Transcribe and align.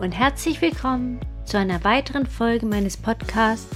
Und 0.00 0.12
herzlich 0.12 0.62
willkommen 0.62 1.20
zu 1.44 1.58
einer 1.58 1.84
weiteren 1.84 2.24
Folge 2.24 2.64
meines 2.64 2.96
Podcasts 2.96 3.68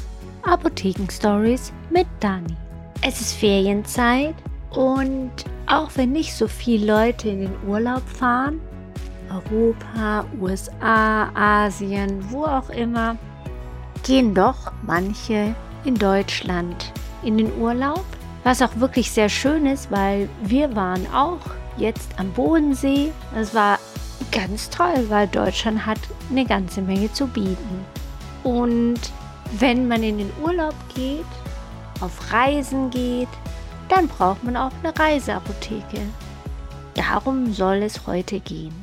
Apotheken 0.43 1.07
Stories 1.11 1.70
mit 1.90 2.07
Dani. 2.20 2.57
Es 3.02 3.20
ist 3.20 3.34
Ferienzeit 3.34 4.34
und 4.71 5.32
auch 5.66 5.90
wenn 5.96 6.12
nicht 6.12 6.32
so 6.32 6.48
viele 6.48 6.86
Leute 6.86 7.29
in 7.29 7.40
den 7.40 7.68
Urlaub 7.68 8.00
fahren, 8.08 8.58
Europa, 9.29 10.25
USA, 10.40 11.29
Asien, 11.34 12.25
wo 12.31 12.46
auch 12.46 12.70
immer, 12.70 13.18
gehen 14.03 14.34
doch 14.34 14.72
manche 14.81 15.54
in 15.84 15.95
Deutschland 15.95 16.90
in 17.22 17.36
den 17.36 17.54
Urlaub, 17.59 18.06
was 18.45 18.62
auch 18.62 18.75
wirklich 18.76 19.11
sehr 19.11 19.29
schön 19.29 19.67
ist, 19.67 19.90
weil 19.90 20.31
wir 20.43 20.75
waren 20.75 21.06
auch 21.12 21.40
jetzt 21.76 22.18
am 22.18 22.32
Bodensee. 22.32 23.12
Das 23.34 23.54
war 23.54 23.79
ganz 24.34 24.68
toll, 24.68 25.06
weil 25.08 25.29
Deutschland 25.29 25.86
hat 25.86 26.00
eine 26.29 26.44
ganze 26.44 26.82
Menge 26.82 27.11
zu 27.12 27.26
bieten. 27.26 27.86
Und 28.42 29.00
wenn 29.58 29.88
man 29.88 30.02
in 30.02 30.18
den 30.18 30.32
Urlaub 30.42 30.75
geht, 30.94 31.25
auf 32.00 32.33
Reisen 32.33 32.91
geht, 32.91 33.28
dann 33.89 34.08
braucht 34.08 34.42
man 34.42 34.56
auch 34.56 34.72
eine 34.83 34.98
Reiseapotheke. 34.98 36.00
Darum 36.94 37.52
soll 37.52 37.77
es 37.77 38.06
heute 38.06 38.41
gehen. 38.41 38.75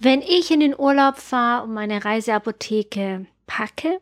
Wenn 0.00 0.22
ich 0.22 0.50
in 0.50 0.60
den 0.60 0.78
Urlaub 0.78 1.18
fahre 1.18 1.64
und 1.64 1.74
meine 1.74 2.04
Reiseapotheke 2.04 3.26
packe, 3.46 4.00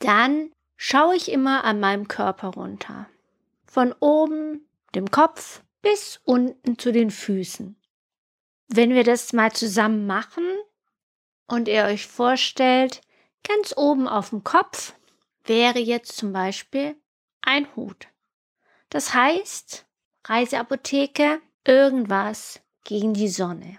dann 0.00 0.50
schaue 0.76 1.16
ich 1.16 1.32
immer 1.32 1.64
an 1.64 1.80
meinem 1.80 2.08
Körper 2.08 2.48
runter. 2.48 3.06
Von 3.64 3.94
oben, 4.00 4.66
dem 4.94 5.10
Kopf, 5.10 5.62
bis 5.80 6.20
unten 6.24 6.78
zu 6.78 6.92
den 6.92 7.10
Füßen. 7.10 7.77
Wenn 8.68 8.94
wir 8.94 9.04
das 9.04 9.32
mal 9.32 9.52
zusammen 9.52 10.06
machen 10.06 10.44
und 11.46 11.68
ihr 11.68 11.84
euch 11.84 12.06
vorstellt, 12.06 13.00
ganz 13.42 13.74
oben 13.76 14.06
auf 14.06 14.30
dem 14.30 14.44
Kopf 14.44 14.94
wäre 15.44 15.78
jetzt 15.78 16.16
zum 16.16 16.32
Beispiel 16.32 16.94
ein 17.40 17.66
Hut. 17.74 18.08
Das 18.90 19.14
heißt, 19.14 19.86
Reiseapotheke, 20.24 21.40
irgendwas 21.64 22.60
gegen 22.84 23.14
die 23.14 23.28
Sonne. 23.28 23.78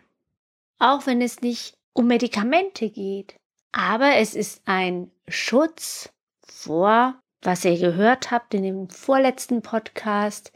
Auch 0.80 1.06
wenn 1.06 1.22
es 1.22 1.42
nicht 1.42 1.78
um 1.94 2.08
Medikamente 2.08 2.90
geht, 2.90 3.36
aber 3.72 4.16
es 4.16 4.34
ist 4.34 4.64
ein 4.66 5.12
Schutz 5.28 6.10
vor, 6.42 7.22
was 7.42 7.64
ihr 7.64 7.78
gehört 7.78 8.32
habt 8.32 8.54
in 8.56 8.64
dem 8.64 8.90
vorletzten 8.90 9.62
Podcast, 9.62 10.52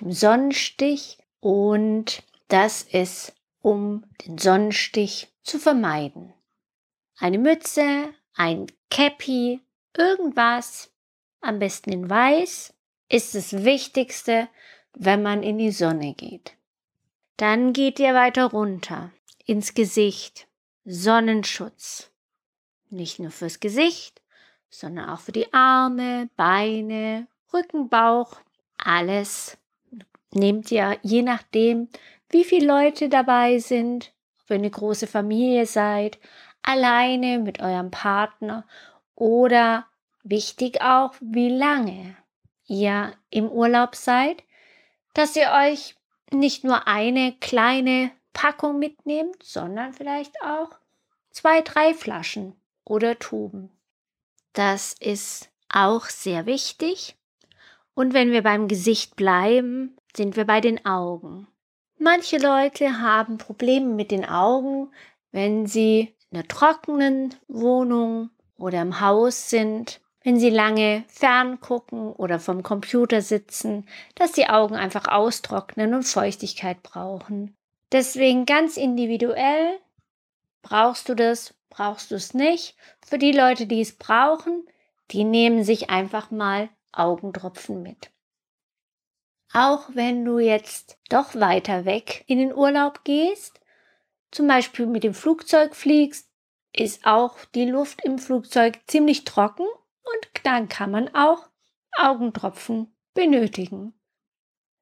dem 0.00 0.10
Sonnenstich 0.10 1.18
und 1.40 2.24
das 2.48 2.82
ist 2.82 3.35
um 3.66 4.04
den 4.24 4.38
Sonnenstich 4.38 5.26
zu 5.42 5.58
vermeiden. 5.58 6.32
Eine 7.18 7.38
Mütze, 7.38 8.14
ein 8.36 8.66
Cappy, 8.92 9.60
irgendwas, 9.92 10.92
am 11.40 11.58
besten 11.58 11.90
in 11.90 12.08
weiß, 12.08 12.72
ist 13.08 13.34
das 13.34 13.64
Wichtigste, 13.64 14.46
wenn 14.94 15.20
man 15.20 15.42
in 15.42 15.58
die 15.58 15.72
Sonne 15.72 16.14
geht. 16.14 16.52
Dann 17.38 17.72
geht 17.72 17.98
ihr 17.98 18.14
weiter 18.14 18.44
runter 18.44 19.10
ins 19.46 19.74
Gesicht. 19.74 20.46
Sonnenschutz. 20.84 22.12
Nicht 22.88 23.18
nur 23.18 23.32
fürs 23.32 23.58
Gesicht, 23.58 24.22
sondern 24.70 25.10
auch 25.10 25.18
für 25.18 25.32
die 25.32 25.52
Arme, 25.52 26.30
Beine, 26.36 27.26
Rücken, 27.52 27.88
Bauch, 27.88 28.36
alles. 28.78 29.58
Nehmt 30.32 30.70
ihr 30.70 31.00
je 31.02 31.22
nachdem, 31.22 31.88
wie 32.30 32.44
viele 32.44 32.66
Leute 32.66 33.08
dabei 33.08 33.58
sind, 33.58 34.12
ob 34.42 34.50
ihr 34.50 34.56
eine 34.56 34.70
große 34.70 35.06
Familie 35.06 35.66
seid, 35.66 36.18
alleine 36.62 37.38
mit 37.38 37.60
eurem 37.60 37.90
Partner 37.90 38.66
oder 39.14 39.86
wichtig 40.22 40.80
auch, 40.82 41.14
wie 41.20 41.50
lange 41.50 42.16
ihr 42.66 43.12
im 43.30 43.48
Urlaub 43.48 43.94
seid, 43.94 44.42
dass 45.14 45.36
ihr 45.36 45.50
euch 45.52 45.94
nicht 46.32 46.64
nur 46.64 46.88
eine 46.88 47.32
kleine 47.40 48.10
Packung 48.32 48.78
mitnehmt, 48.78 49.42
sondern 49.42 49.92
vielleicht 49.94 50.34
auch 50.42 50.70
zwei, 51.30 51.62
drei 51.62 51.94
Flaschen 51.94 52.54
oder 52.84 53.18
Tuben. 53.18 53.70
Das 54.52 54.94
ist 55.00 55.50
auch 55.68 56.06
sehr 56.06 56.46
wichtig. 56.46 57.16
Und 57.94 58.12
wenn 58.12 58.32
wir 58.32 58.42
beim 58.42 58.68
Gesicht 58.68 59.16
bleiben, 59.16 59.96
sind 60.14 60.36
wir 60.36 60.44
bei 60.44 60.60
den 60.60 60.84
Augen. 60.84 61.46
Manche 61.98 62.36
Leute 62.36 63.00
haben 63.00 63.38
Probleme 63.38 63.86
mit 63.86 64.10
den 64.10 64.26
Augen, 64.26 64.92
wenn 65.32 65.66
sie 65.66 66.14
in 66.30 66.38
einer 66.38 66.48
trockenen 66.48 67.34
Wohnung 67.48 68.30
oder 68.58 68.82
im 68.82 69.00
Haus 69.00 69.48
sind, 69.48 70.00
wenn 70.22 70.38
sie 70.38 70.50
lange 70.50 71.04
ferngucken 71.08 72.12
oder 72.12 72.38
vom 72.38 72.62
Computer 72.62 73.22
sitzen, 73.22 73.86
dass 74.14 74.32
die 74.32 74.48
Augen 74.48 74.74
einfach 74.74 75.08
austrocknen 75.08 75.94
und 75.94 76.02
Feuchtigkeit 76.02 76.82
brauchen. 76.82 77.56
Deswegen 77.92 78.44
ganz 78.44 78.76
individuell, 78.76 79.78
brauchst 80.62 81.08
du 81.08 81.14
das, 81.14 81.54
brauchst 81.70 82.10
du 82.10 82.16
es 82.16 82.34
nicht. 82.34 82.76
Für 83.06 83.18
die 83.18 83.32
Leute, 83.32 83.66
die 83.66 83.80
es 83.80 83.96
brauchen, 83.96 84.66
die 85.12 85.24
nehmen 85.24 85.64
sich 85.64 85.88
einfach 85.88 86.30
mal 86.30 86.68
Augentropfen 86.92 87.82
mit. 87.82 88.10
Auch 89.52 89.88
wenn 89.94 90.24
du 90.24 90.38
jetzt 90.38 90.98
doch 91.08 91.34
weiter 91.34 91.84
weg 91.84 92.24
in 92.26 92.38
den 92.38 92.54
Urlaub 92.54 93.04
gehst, 93.04 93.60
zum 94.30 94.46
Beispiel 94.46 94.86
mit 94.86 95.04
dem 95.04 95.14
Flugzeug 95.14 95.74
fliegst, 95.74 96.28
ist 96.72 97.06
auch 97.06 97.44
die 97.54 97.64
Luft 97.64 98.04
im 98.04 98.18
Flugzeug 98.18 98.80
ziemlich 98.86 99.24
trocken 99.24 99.66
und 100.02 100.44
dann 100.44 100.68
kann 100.68 100.90
man 100.90 101.14
auch 101.14 101.48
Augentropfen 101.96 102.94
benötigen. 103.14 103.98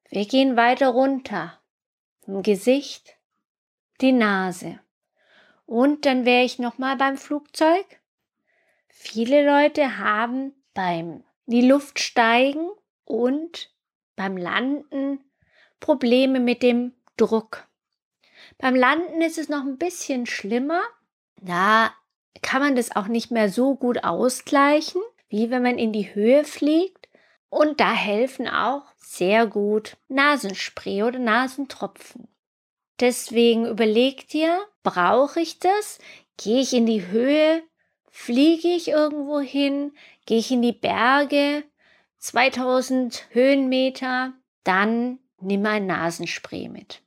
Wir 0.09 0.25
gehen 0.25 0.57
weiter 0.57 0.89
runter. 0.89 1.59
Im 2.27 2.41
Gesicht, 2.43 3.17
die 4.01 4.11
Nase. 4.11 4.79
Und 5.65 6.05
dann 6.05 6.25
wäre 6.25 6.43
ich 6.43 6.59
noch 6.59 6.77
mal 6.77 6.97
beim 6.97 7.17
Flugzeug. 7.17 7.85
Viele 8.87 9.45
Leute 9.45 9.97
haben 9.97 10.53
beim 10.73 11.23
die 11.45 11.61
Luft 11.61 11.99
steigen 11.99 12.69
und 13.03 13.74
beim 14.15 14.37
Landen 14.37 15.19
Probleme 15.79 16.39
mit 16.39 16.63
dem 16.63 16.93
Druck. 17.17 17.67
Beim 18.57 18.75
Landen 18.75 19.21
ist 19.21 19.37
es 19.37 19.49
noch 19.49 19.63
ein 19.63 19.77
bisschen 19.77 20.25
schlimmer. 20.25 20.81
Da 21.41 21.93
kann 22.41 22.61
man 22.61 22.75
das 22.75 22.95
auch 22.95 23.07
nicht 23.07 23.31
mehr 23.31 23.49
so 23.49 23.75
gut 23.75 24.03
ausgleichen, 24.03 25.01
wie 25.29 25.49
wenn 25.49 25.63
man 25.63 25.77
in 25.77 25.91
die 25.91 26.13
Höhe 26.13 26.43
fliegt. 26.43 27.09
Und 27.49 27.79
da 27.79 27.93
helfen 27.93 28.47
auch 28.47 28.83
sehr 28.97 29.47
gut 29.47 29.97
Nasenspray 30.07 31.03
oder 31.03 31.19
Nasentropfen. 31.19 32.27
Deswegen 32.99 33.65
überleg 33.65 34.27
dir, 34.29 34.59
brauche 34.83 35.41
ich 35.41 35.59
das? 35.59 35.99
Gehe 36.37 36.61
ich 36.61 36.73
in 36.73 36.85
die 36.85 37.07
Höhe? 37.07 37.63
Fliege 38.09 38.69
ich 38.69 38.89
irgendwo 38.89 39.39
hin? 39.39 39.93
Gehe 40.25 40.39
ich 40.39 40.51
in 40.51 40.61
die 40.61 40.73
Berge? 40.73 41.63
2000 42.19 43.27
Höhenmeter, 43.29 44.33
dann 44.63 45.19
nimm 45.39 45.65
ein 45.65 45.85
Nasenspray 45.85 46.69
mit. 46.69 47.01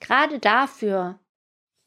Gerade 0.00 0.38
dafür, 0.38 1.18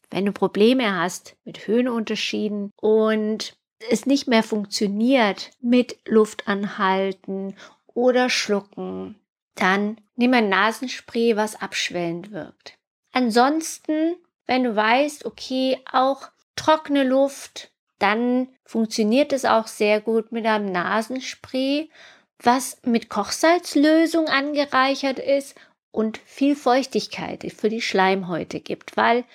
wenn 0.09 0.25
du 0.25 0.31
Probleme 0.31 0.95
hast 0.99 1.35
mit 1.43 1.67
Höhenunterschieden 1.67 2.71
und 2.77 3.57
es 3.91 4.05
nicht 4.05 4.27
mehr 4.27 4.43
funktioniert 4.43 5.51
mit 5.61 5.97
Luftanhalten 6.05 7.55
oder 7.85 8.29
Schlucken, 8.29 9.19
dann 9.55 9.99
nimm 10.15 10.33
ein 10.33 10.49
Nasenspray, 10.49 11.35
was 11.35 11.55
abschwellend 11.61 12.31
wirkt. 12.31 12.77
Ansonsten, 13.11 14.15
wenn 14.45 14.63
du 14.63 14.75
weißt, 14.75 15.25
okay, 15.25 15.79
auch 15.91 16.29
trockene 16.55 17.03
Luft, 17.03 17.71
dann 17.99 18.49
funktioniert 18.63 19.33
es 19.33 19.45
auch 19.45 19.67
sehr 19.67 20.01
gut 20.01 20.31
mit 20.31 20.45
einem 20.45 20.71
Nasenspray 20.71 21.89
was 22.39 22.77
mit 22.83 23.09
Kochsalzlösung 23.09 24.27
angereichert 24.27 25.19
ist 25.19 25.55
und 25.91 26.19
viel 26.19 26.55
Feuchtigkeit 26.55 27.51
für 27.55 27.69
die 27.69 27.81
Schleimhäute 27.81 28.59
gibt, 28.59 28.97
weil 28.97 29.25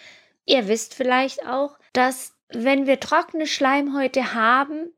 ihr 0.46 0.69
wisst 0.69 0.94
vielleicht 0.94 1.46
auch, 1.46 1.78
dass 1.93 2.34
wenn 2.49 2.87
wir 2.87 3.00
trockene 3.00 3.46
Schleimhäute 3.46 4.34
haben, 4.34 4.93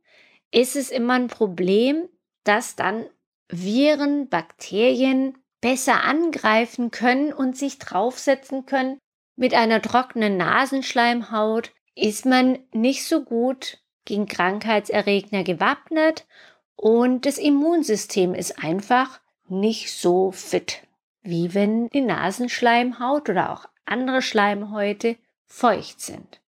ist 0.50 0.76
es 0.76 0.90
immer 0.90 1.14
ein 1.14 1.28
Problem, 1.28 2.08
dass 2.44 2.76
dann 2.76 3.06
Viren, 3.48 4.28
Bakterien 4.28 5.38
besser 5.60 6.04
angreifen 6.04 6.90
können 6.90 7.32
und 7.32 7.56
sich 7.56 7.78
draufsetzen 7.78 8.66
können. 8.66 8.98
Mit 9.36 9.54
einer 9.54 9.80
trockenen 9.80 10.36
Nasenschleimhaut 10.36 11.72
ist 11.94 12.26
man 12.26 12.58
nicht 12.72 13.06
so 13.06 13.24
gut 13.24 13.78
gegen 14.04 14.26
Krankheitserregner 14.26 15.44
gewappnet 15.44 16.26
und 16.76 17.26
das 17.26 17.38
Immunsystem 17.38 18.34
ist 18.34 18.62
einfach 18.62 19.20
nicht 19.48 19.92
so 19.92 20.32
fit, 20.32 20.82
wie 21.22 21.54
wenn 21.54 21.88
die 21.90 22.00
Nasenschleimhaut 22.00 23.28
oder 23.28 23.52
auch 23.52 23.66
andere 23.84 24.22
Schleimhäute 24.22 25.16
feucht 25.46 26.00
sind. 26.00 26.40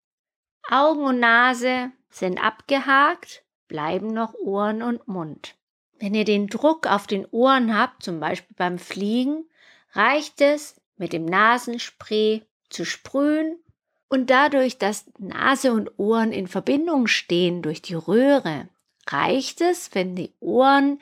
Augen 0.70 1.04
und 1.04 1.20
Nase 1.20 1.92
sind 2.10 2.44
abgehakt, 2.44 3.44
bleiben 3.68 4.08
noch 4.08 4.34
Ohren 4.34 4.82
und 4.82 5.08
Mund. 5.08 5.56
Wenn 6.00 6.14
ihr 6.14 6.26
den 6.26 6.48
Druck 6.48 6.88
auf 6.88 7.08
den 7.08 7.26
Ohren 7.32 7.78
habt, 7.78 8.04
zum 8.04 8.20
Beispiel 8.20 8.56
beim 8.58 8.80
Fliegen, 8.80 9.46
reicht 9.92 10.42
es, 10.42 10.82
mit 10.98 11.14
dem 11.14 11.26
Nasenspray 11.26 12.44
zu 12.70 12.86
sprühen 12.86 13.60
und 14.08 14.30
dadurch, 14.30 14.78
dass 14.78 15.06
Nase 15.18 15.72
und 15.72 16.00
Ohren 16.00 16.32
in 16.32 16.48
Verbindung 16.48 17.08
stehen 17.08 17.62
durch 17.62 17.82
die 17.82 17.96
Röhre, 17.96 18.70
reicht 19.08 19.62
es, 19.62 19.94
wenn 19.94 20.16
die 20.16 20.34
Ohren 20.40 21.00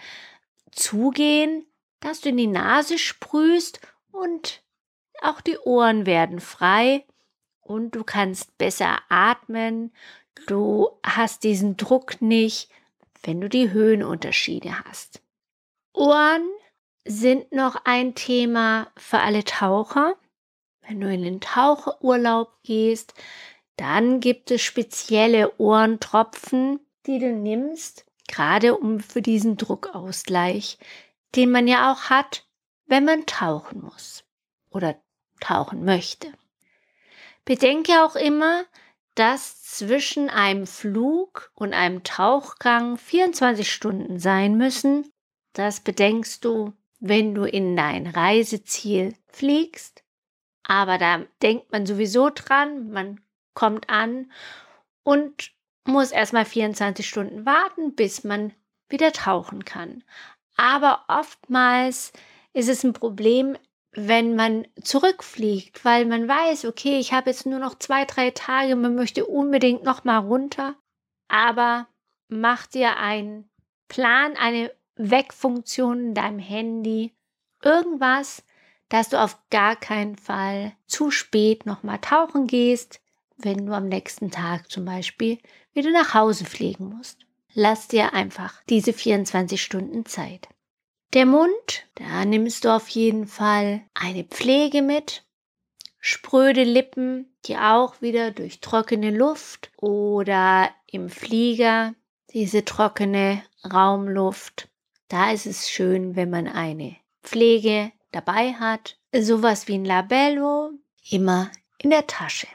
zugehen, 0.72 1.66
dass 2.00 2.22
du 2.22 2.30
in 2.30 2.38
die 2.38 2.48
Nase 2.48 2.98
sprühst 2.98 3.80
und 4.12 4.62
auch 5.22 5.42
die 5.42 5.58
Ohren 5.58 6.06
werden 6.06 6.40
frei 6.40 7.06
und 7.62 7.96
du 7.96 8.04
kannst 8.04 8.58
besser 8.58 9.00
atmen. 9.10 9.94
Du 10.48 10.90
hast 11.06 11.44
diesen 11.44 11.78
Druck 11.78 12.22
nicht, 12.22 12.70
wenn 13.24 13.40
du 13.40 13.48
die 13.48 13.72
Höhenunterschiede 13.72 14.84
hast. 14.84 15.22
Ohren 15.94 16.44
sind 17.06 17.52
noch 17.52 17.86
ein 17.86 18.16
Thema 18.16 18.92
für 18.98 19.20
alle 19.20 19.44
Taucher. 19.44 20.16
Wenn 20.82 21.00
du 21.00 21.12
in 21.12 21.24
den 21.24 21.40
Taucherurlaub 21.40 22.62
gehst, 22.64 23.14
dann 23.78 24.20
gibt 24.20 24.52
es 24.52 24.62
spezielle 24.62 25.58
Ohrentropfen, 25.60 26.80
die 27.06 27.20
du 27.20 27.32
nimmst, 27.32 28.06
gerade 28.28 28.78
um 28.78 29.00
für 29.00 29.22
diesen 29.22 29.58
Druckausgleich, 29.58 30.78
den 31.36 31.52
man 31.52 31.68
ja 31.68 31.92
auch 31.92 32.10
hat, 32.10 32.46
wenn 32.86 33.06
man 33.06 33.26
tauchen 33.26 33.82
muss 33.82 34.24
oder 34.70 34.96
tauchen 35.40 35.84
möchte. 35.84 36.32
Bedenke 37.46 38.04
auch 38.04 38.16
immer, 38.16 38.66
dass 39.16 39.62
zwischen 39.64 40.30
einem 40.30 40.66
Flug 40.66 41.52
und 41.54 41.74
einem 41.74 42.04
Tauchgang 42.04 42.98
24 42.98 43.72
Stunden 43.72 44.20
sein 44.20 44.58
müssen. 44.58 45.12
Das 45.54 45.82
bedenkst 45.82 46.44
du, 46.46 46.74
wenn 47.00 47.36
du 47.36 47.44
in 47.44 47.76
dein 47.76 48.08
Reiseziel 48.08 49.14
fliegst. 49.28 50.04
Aber 50.64 50.98
da 50.98 51.26
denkt 51.42 51.72
man 51.72 51.86
sowieso 51.86 52.30
dran, 52.30 52.90
man 52.92 53.20
kommt 53.54 53.90
an 53.90 54.32
und 55.04 55.53
muss 55.86 56.12
erstmal 56.12 56.46
24 56.46 57.08
Stunden 57.08 57.46
warten, 57.46 57.96
bis 57.96 58.24
man 58.24 58.54
wieder 58.90 59.12
tauchen 59.12 59.66
kann. 59.66 60.04
Aber 60.56 61.04
oftmals 61.08 62.14
ist 62.54 62.70
es 62.70 62.84
ein 62.84 62.94
Problem, 62.94 63.58
wenn 63.92 64.36
man 64.36 64.68
zurückfliegt, 64.82 65.86
weil 65.86 66.06
man 66.06 66.28
weiß, 66.28 66.66
okay, 66.66 67.00
ich 67.00 67.14
habe 67.14 67.30
jetzt 67.30 67.46
nur 67.46 67.60
noch 67.60 67.78
zwei, 67.78 68.06
drei 68.06 68.32
Tage, 68.32 68.76
man 68.76 68.96
möchte 68.96 69.26
unbedingt 69.26 69.84
noch 69.84 70.04
mal 70.04 70.18
runter, 70.18 70.76
aber 71.28 71.88
mach 72.28 72.66
dir 72.66 72.98
einen 72.98 73.50
Plan, 73.88 74.36
eine 74.38 74.72
Wegfunktion 74.96 76.08
in 76.08 76.14
deinem 76.14 76.40
Handy, 76.40 77.14
irgendwas, 77.64 78.44
dass 78.90 79.10
du 79.10 79.20
auf 79.20 79.38
gar 79.50 79.76
keinen 79.76 80.18
Fall 80.18 80.74
zu 80.88 81.12
spät 81.12 81.66
noch 81.66 81.84
mal 81.84 81.98
tauchen 82.00 82.48
gehst, 82.48 83.00
wenn 83.38 83.66
du 83.66 83.74
am 83.74 83.88
nächsten 83.88 84.32
Tag 84.32 84.70
zum 84.70 84.86
Beispiel 84.86 85.40
wieder 85.74 85.92
nach 85.92 86.14
Hause 86.14 86.46
fliegen 86.46 86.96
musst. 86.96 87.20
Lass 87.54 87.88
dir 87.88 88.14
einfach 88.14 88.62
diese 88.70 88.94
24 88.94 89.62
Stunden 89.62 90.06
Zeit. 90.06 90.48
Der 91.14 91.28
Mund, 91.28 91.86
da 91.96 92.26
nimmst 92.26 92.66
du 92.66 92.70
auf 92.70 92.90
jeden 92.90 93.28
Fall 93.28 93.82
eine 93.94 94.24
Pflege 94.24 94.82
mit. 94.82 95.24
Spröde 96.00 96.64
Lippen, 96.64 97.32
die 97.46 97.58
auch 97.58 98.02
wieder 98.02 98.32
durch 98.32 98.60
trockene 98.62 99.12
Luft 99.12 99.72
oder 99.78 100.72
im 100.88 101.10
Flieger 101.10 101.94
diese 102.34 102.66
trockene 102.66 103.44
Raumluft. 103.64 104.70
Da 105.08 105.32
ist 105.32 105.46
es 105.46 105.70
schön, 105.70 106.16
wenn 106.16 106.32
man 106.32 106.48
eine 106.48 106.96
Pflege 107.22 107.92
dabei 108.12 108.54
hat. 108.54 108.98
Sowas 109.16 109.68
wie 109.68 109.76
ein 109.76 109.86
Labello 109.86 110.72
immer 111.10 111.52
in 111.78 111.92
der 111.92 112.08
Tasche. 112.08 112.48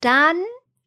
Dann 0.00 0.36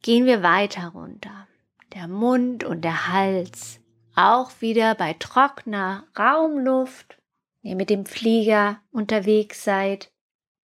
gehen 0.04 0.26
wir 0.26 0.44
weiter 0.44 0.90
runter. 0.90 1.48
Der 1.94 2.08
Mund 2.08 2.64
und 2.64 2.82
der 2.82 3.08
Hals 3.08 3.80
auch 4.16 4.52
wieder 4.60 4.96
bei 4.96 5.14
trockener 5.14 6.06
Raumluft, 6.18 7.18
wenn 7.62 7.72
ihr 7.72 7.76
mit 7.76 7.90
dem 7.90 8.06
Flieger 8.06 8.80
unterwegs 8.92 9.64
seid, 9.64 10.12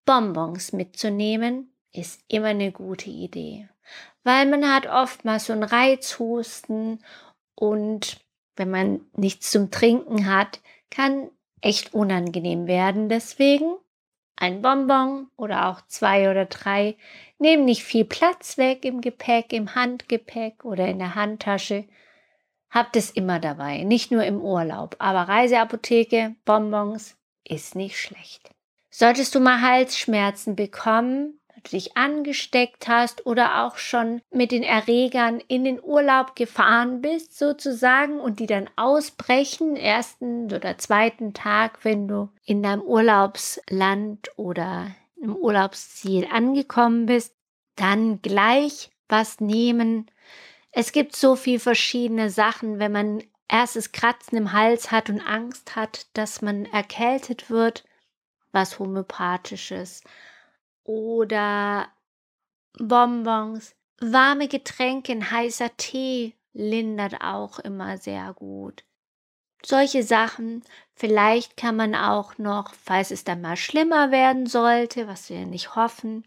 Bonbons 0.06 0.74
mitzunehmen, 0.74 1.74
ist 1.94 2.22
immer 2.28 2.48
eine 2.48 2.72
gute 2.72 3.10
Idee. 3.10 3.70
Weil 4.24 4.50
man 4.50 4.68
hat 4.68 4.88
oftmals 4.88 5.46
so 5.46 5.54
einen 5.54 5.64
Reizhusten 5.64 7.04
und 7.56 8.18
wenn 8.56 8.70
man 8.70 9.02
nichts 9.16 9.52
zum 9.52 9.72
Trinken 9.72 10.26
hat, 10.26 10.62
kann 10.90 11.30
echt 11.62 11.94
unangenehm 11.94 12.68
werden. 12.68 13.10
Deswegen 13.10 13.76
ein 14.36 14.62
Bonbon 14.62 15.28
oder 15.38 15.70
auch 15.70 15.82
zwei 15.88 16.30
oder 16.30 16.46
drei 16.46 16.98
nehmen 17.40 17.66
nicht 17.66 17.84
viel 17.84 18.06
Platz 18.06 18.58
weg 18.58 18.86
im 18.86 19.02
Gepäck, 19.02 19.54
im 19.54 19.76
Handgepäck 19.76 20.66
oder 20.66 20.88
in 20.88 21.00
der 21.00 21.16
Handtasche 21.16 21.86
Habt 22.74 22.96
es 22.96 23.12
immer 23.12 23.40
dabei, 23.40 23.84
nicht 23.84 24.10
nur 24.10 24.24
im 24.24 24.42
Urlaub, 24.42 24.96
aber 24.98 25.30
Reiseapotheke, 25.30 26.36
Bonbons 26.44 27.16
ist 27.44 27.76
nicht 27.76 28.00
schlecht. 28.00 28.50
Solltest 28.90 29.36
du 29.36 29.40
mal 29.40 29.62
Halsschmerzen 29.62 30.56
bekommen, 30.56 31.40
dich 31.72 31.96
angesteckt 31.96 32.88
hast 32.88 33.26
oder 33.26 33.64
auch 33.64 33.78
schon 33.78 34.22
mit 34.32 34.52
den 34.52 34.64
Erregern 34.64 35.40
in 35.48 35.64
den 35.64 35.82
Urlaub 35.82 36.36
gefahren 36.36 37.02
bist, 37.02 37.38
sozusagen, 37.38 38.20
und 38.20 38.40
die 38.40 38.48
dann 38.48 38.70
ausbrechen, 38.76 39.76
ersten 39.76 40.46
oder 40.46 40.78
zweiten 40.78 41.34
Tag, 41.34 41.84
wenn 41.84 42.08
du 42.08 42.30
in 42.46 42.62
deinem 42.64 42.82
Urlaubsland 42.82 44.30
oder 44.38 44.88
im 45.22 45.36
Urlaubsziel 45.36 46.28
angekommen 46.32 47.06
bist, 47.06 47.36
dann 47.76 48.22
gleich 48.22 48.92
was 49.08 49.40
nehmen, 49.40 50.10
es 50.76 50.92
gibt 50.92 51.16
so 51.16 51.36
viel 51.36 51.60
verschiedene 51.60 52.32
Sachen, 52.32 52.80
wenn 52.80 52.92
man 52.92 53.24
erstes 53.48 53.92
Kratzen 53.92 54.38
im 54.38 54.54
Hals 54.54 54.92
hat 54.92 55.10
und 55.10 55.22
Angst 55.22 55.76
hat, 55.76 56.08
dass 56.14 56.42
man 56.42 56.66
erkältet 56.66 57.52
wird, 57.52 57.84
was 58.52 58.80
homöopathisches 58.80 60.04
oder 60.84 61.88
Bonbons, 62.78 63.76
warme 64.00 64.48
Getränke, 64.48 65.18
heißer 65.32 65.76
Tee 65.78 66.34
lindert 66.54 67.22
auch 67.22 67.60
immer 67.60 67.98
sehr 67.98 68.34
gut. 68.34 68.84
Solche 69.66 70.04
Sachen, 70.04 70.64
vielleicht 70.94 71.56
kann 71.56 71.76
man 71.76 71.96
auch 71.96 72.38
noch, 72.38 72.74
falls 72.74 73.12
es 73.12 73.24
dann 73.24 73.42
mal 73.42 73.56
schlimmer 73.56 74.12
werden 74.12 74.46
sollte, 74.46 75.08
was 75.08 75.30
wir 75.30 75.46
nicht 75.46 75.76
hoffen, 75.76 76.26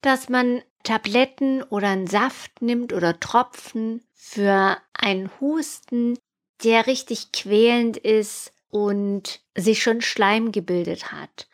dass 0.00 0.28
man 0.30 0.62
Tabletten 0.82 1.62
oder 1.62 1.88
einen 1.88 2.06
Saft 2.06 2.62
nimmt 2.62 2.94
oder 2.94 3.20
Tropfen 3.20 4.02
für 4.14 4.78
einen 4.94 5.30
Husten, 5.40 6.18
der 6.64 6.86
richtig 6.86 7.32
quälend 7.32 7.98
ist 7.98 8.52
und 8.70 9.40
sich 9.54 9.82
schon 9.82 10.00
Schleim 10.00 10.52
gebildet 10.52 11.12
hat. 11.12 11.48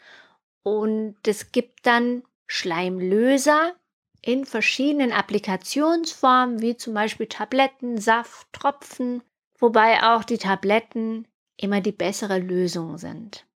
Und 0.62 1.16
es 1.26 1.50
gibt 1.50 1.86
dann 1.86 2.22
Schleimlöser 2.46 3.74
in 4.22 4.44
verschiedenen 4.44 5.12
Applikationsformen, 5.12 6.60
wie 6.60 6.76
zum 6.76 6.94
Beispiel 6.94 7.26
Tabletten, 7.26 7.98
Saft, 7.98 8.52
Tropfen, 8.52 9.22
wobei 9.58 10.02
auch 10.02 10.24
die 10.24 10.38
Tabletten 10.38 11.28
immer 11.56 11.80
die 11.80 11.92
bessere 11.92 12.38
Lösung 12.38 12.98
sind. 12.98 13.46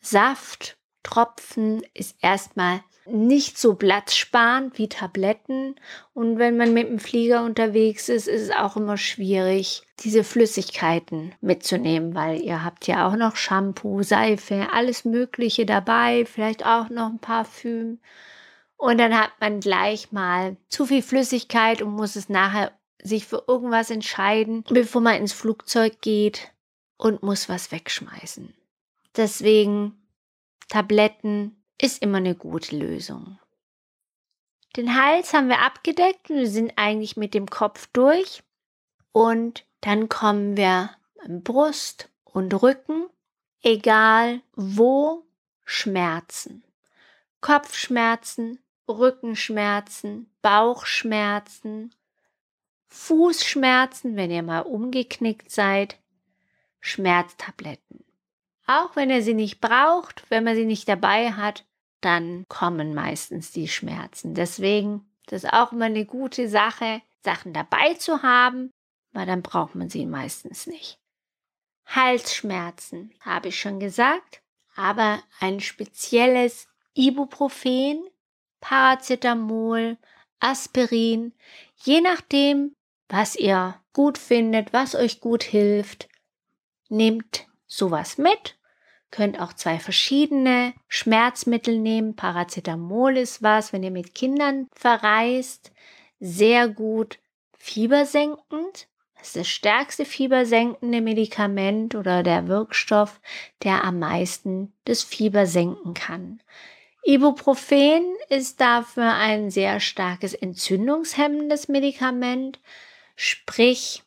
Saft, 0.00 0.78
Tropfen 1.02 1.82
ist 1.94 2.16
erstmal 2.20 2.80
nicht 3.06 3.58
so 3.58 3.74
platzsparend 3.74 4.78
wie 4.78 4.88
Tabletten. 4.88 5.76
Und 6.14 6.38
wenn 6.38 6.56
man 6.56 6.74
mit 6.74 6.88
dem 6.88 6.98
Flieger 6.98 7.44
unterwegs 7.44 8.08
ist, 8.08 8.28
ist 8.28 8.42
es 8.42 8.50
auch 8.50 8.76
immer 8.76 8.96
schwierig, 8.96 9.82
diese 10.00 10.24
Flüssigkeiten 10.24 11.34
mitzunehmen, 11.40 12.14
weil 12.14 12.40
ihr 12.40 12.64
habt 12.64 12.86
ja 12.86 13.08
auch 13.08 13.16
noch 13.16 13.36
Shampoo, 13.36 14.02
Seife, 14.02 14.68
alles 14.72 15.04
Mögliche 15.04 15.66
dabei, 15.66 16.26
vielleicht 16.26 16.64
auch 16.66 16.90
noch 16.90 17.08
ein 17.08 17.18
Parfüm. 17.18 17.98
Und 18.76 18.98
dann 18.98 19.18
hat 19.18 19.32
man 19.40 19.60
gleich 19.60 20.12
mal 20.12 20.56
zu 20.68 20.86
viel 20.86 21.02
Flüssigkeit 21.02 21.82
und 21.82 21.92
muss 21.92 22.14
es 22.14 22.28
nachher 22.28 22.72
sich 23.02 23.26
für 23.26 23.44
irgendwas 23.46 23.90
entscheiden, 23.90 24.64
bevor 24.68 25.00
man 25.00 25.16
ins 25.16 25.32
Flugzeug 25.32 26.00
geht 26.00 26.52
und 26.96 27.22
muss 27.22 27.48
was 27.48 27.72
wegschmeißen. 27.72 28.54
Deswegen 29.16 29.94
Tabletten 30.68 31.62
ist 31.80 32.02
immer 32.02 32.18
eine 32.18 32.34
gute 32.34 32.76
Lösung. 32.76 33.38
Den 34.76 34.94
Hals 34.94 35.32
haben 35.32 35.48
wir 35.48 35.60
abgedeckt 35.60 36.30
und 36.30 36.36
wir 36.36 36.48
sind 36.48 36.72
eigentlich 36.76 37.16
mit 37.16 37.34
dem 37.34 37.48
Kopf 37.48 37.88
durch. 37.92 38.42
Und 39.12 39.66
dann 39.80 40.08
kommen 40.08 40.56
wir 40.56 40.90
Brust 41.26 42.10
und 42.24 42.52
Rücken, 42.62 43.06
egal 43.62 44.42
wo, 44.54 45.24
Schmerzen. 45.64 46.64
Kopfschmerzen, 47.40 48.58
Rückenschmerzen, 48.88 50.30
Bauchschmerzen, 50.42 51.94
Fußschmerzen, 52.88 54.16
wenn 54.16 54.30
ihr 54.30 54.42
mal 54.42 54.60
umgeknickt 54.60 55.50
seid, 55.50 55.98
Schmerztabletten. 56.80 58.04
Auch 58.68 58.94
wenn 58.94 59.10
ihr 59.10 59.22
sie 59.22 59.34
nicht 59.34 59.60
braucht, 59.60 60.24
wenn 60.30 60.44
man 60.44 60.54
sie 60.54 60.66
nicht 60.66 60.88
dabei 60.88 61.32
hat, 61.32 61.64
dann 62.00 62.44
kommen 62.48 62.94
meistens 62.94 63.50
die 63.50 63.66
Schmerzen. 63.66 64.34
Deswegen 64.34 65.08
das 65.28 65.44
ist 65.44 65.52
auch 65.52 65.72
immer 65.72 65.84
eine 65.84 66.06
gute 66.06 66.48
Sache, 66.48 67.02
Sachen 67.22 67.52
dabei 67.52 67.94
zu 67.94 68.22
haben, 68.22 68.70
weil 69.12 69.26
dann 69.26 69.42
braucht 69.42 69.74
man 69.74 69.90
sie 69.90 70.06
meistens 70.06 70.66
nicht. 70.66 70.98
Halsschmerzen, 71.86 73.14
habe 73.20 73.48
ich 73.48 73.60
schon 73.60 73.78
gesagt, 73.78 74.42
aber 74.74 75.22
ein 75.40 75.60
spezielles 75.60 76.68
Ibuprofen, 76.94 78.06
Paracetamol, 78.60 79.98
Aspirin, 80.40 81.34
je 81.76 82.00
nachdem, 82.00 82.74
was 83.08 83.36
ihr 83.36 83.80
gut 83.92 84.18
findet, 84.18 84.72
was 84.72 84.94
euch 84.94 85.20
gut 85.20 85.42
hilft, 85.42 86.08
nehmt 86.88 87.46
sowas 87.66 88.18
mit. 88.18 88.57
Könnt 89.10 89.40
auch 89.40 89.52
zwei 89.54 89.78
verschiedene 89.78 90.74
Schmerzmittel 90.88 91.78
nehmen. 91.78 92.14
Paracetamol 92.14 93.16
ist 93.16 93.42
was, 93.42 93.72
wenn 93.72 93.82
ihr 93.82 93.90
mit 93.90 94.14
Kindern 94.14 94.68
verreist, 94.74 95.72
sehr 96.20 96.68
gut 96.68 97.18
fiebersenkend. 97.56 98.88
Das 99.18 99.28
ist 99.28 99.36
das 99.36 99.48
stärkste 99.48 100.04
fiebersenkende 100.04 101.00
Medikament 101.00 101.94
oder 101.94 102.22
der 102.22 102.46
Wirkstoff, 102.48 103.20
der 103.62 103.82
am 103.84 103.98
meisten 103.98 104.72
das 104.84 105.02
Fieber 105.02 105.46
senken 105.46 105.94
kann. 105.94 106.40
Ibuprofen 107.04 108.04
ist 108.28 108.60
dafür 108.60 109.14
ein 109.14 109.50
sehr 109.50 109.80
starkes 109.80 110.34
entzündungshemmendes 110.34 111.68
Medikament, 111.68 112.60
sprich 113.16 114.02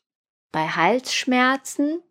bei 0.52 0.68
Halsschmerzen, 0.68 2.02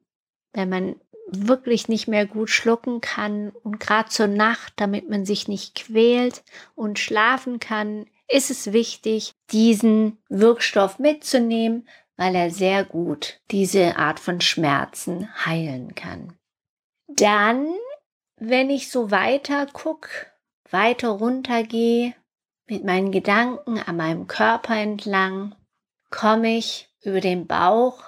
wenn 0.53 0.69
man 0.69 1.01
wirklich 1.33 1.89
nicht 1.89 2.09
mehr 2.09 2.27
gut 2.27 2.51
schlucken 2.51 3.01
kann 3.01 3.51
und 3.63 3.81
gerade 3.81 4.09
zur 4.09 4.27
Nacht, 4.27 4.73
damit 4.77 5.09
man 5.09 5.25
sich 5.25 5.49
nicht 5.49 5.75
quält 5.75 6.43
und 6.75 6.99
schlafen 6.99 7.61
kann, 7.61 8.07
ist 8.29 8.51
es 8.51 8.73
wichtig, 8.73 9.33
diesen 9.51 10.19
Wirkstoff 10.29 10.99
mitzunehmen, 10.99 11.89
weil 12.17 12.35
er 12.35 12.51
sehr 12.51 12.85
gut 12.85 13.41
diese 13.51 13.97
Art 13.97 14.21
von 14.21 14.41
Schmerzen 14.41 15.29
heilen 15.47 15.95
kann. 15.95 16.37
Dann, 17.09 17.75
wenn 18.37 18.71
ich 18.71 18.91
so 18.91 19.11
weiter 19.11 19.67
gucke, 19.67 20.11
weiter 20.71 21.09
runter 21.09 21.63
gehe, 21.63 22.15
mit 22.67 22.85
meinen 22.85 23.11
Gedanken 23.11 23.79
an 23.79 23.97
meinem 23.97 24.27
Körper 24.27 24.77
entlang, 24.77 25.57
komme 26.11 26.57
ich 26.57 26.89
über 27.03 27.21
den 27.21 27.47
Bauch 27.47 28.05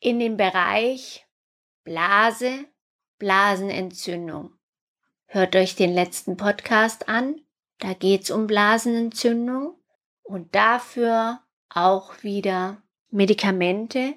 in 0.00 0.20
den 0.20 0.36
Bereich 0.36 1.27
Blase, 1.88 2.66
Blasenentzündung. 3.18 4.52
Hört 5.24 5.56
euch 5.56 5.74
den 5.74 5.94
letzten 5.94 6.36
Podcast 6.36 7.08
an, 7.08 7.40
da 7.78 7.94
geht's 7.94 8.30
um 8.30 8.46
Blasenentzündung 8.46 9.74
und 10.22 10.54
dafür 10.54 11.40
auch 11.70 12.22
wieder 12.22 12.82
Medikamente. 13.08 14.16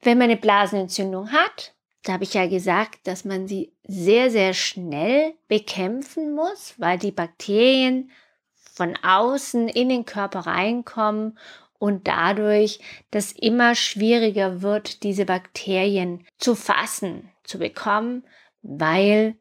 Wenn 0.00 0.16
man 0.16 0.30
eine 0.30 0.38
Blasenentzündung 0.38 1.30
hat, 1.30 1.74
da 2.04 2.14
habe 2.14 2.24
ich 2.24 2.32
ja 2.32 2.46
gesagt, 2.46 3.06
dass 3.06 3.26
man 3.26 3.46
sie 3.46 3.76
sehr, 3.82 4.30
sehr 4.30 4.54
schnell 4.54 5.34
bekämpfen 5.46 6.34
muss, 6.34 6.72
weil 6.78 6.98
die 6.98 7.12
Bakterien 7.12 8.10
von 8.54 8.96
außen 8.96 9.68
in 9.68 9.90
den 9.90 10.06
Körper 10.06 10.40
reinkommen 10.40 11.38
und 11.78 12.08
dadurch 12.08 12.80
das 13.10 13.32
immer 13.32 13.74
schwieriger 13.74 14.62
wird, 14.62 15.02
diese 15.02 15.24
Bakterien 15.24 16.26
zu 16.38 16.54
fassen, 16.54 17.30
zu 17.44 17.58
bekommen, 17.58 18.24
weil 18.62 19.36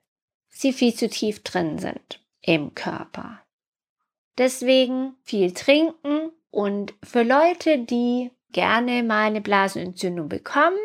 sie 0.49 0.73
viel 0.73 0.93
zu 0.93 1.09
tief 1.09 1.43
drin 1.43 1.79
sind 1.79 2.21
im 2.41 2.73
Körper. 2.75 3.41
Deswegen 4.37 5.15
viel 5.23 5.53
trinken 5.53 6.31
und 6.51 6.93
für 7.03 7.23
Leute, 7.23 7.79
die 7.79 8.31
gerne 8.51 9.03
mal 9.03 9.25
eine 9.25 9.41
Blasenentzündung 9.41 10.29
bekommen, 10.29 10.77